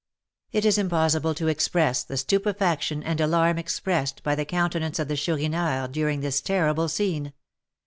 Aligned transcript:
It 0.51 0.65
is 0.65 0.79
impossible 0.79 1.35
to 1.35 1.47
express 1.47 2.03
the 2.03 2.17
stupefaction 2.17 3.03
and 3.03 3.21
alarm 3.21 3.59
expressed 3.59 4.23
by 4.23 4.33
the 4.33 4.45
countenance 4.45 4.97
of 4.97 5.09
the 5.09 5.15
Chourineur 5.15 5.89
during 5.89 6.21
this 6.21 6.41
terrible 6.41 6.87
scene. 6.89 7.33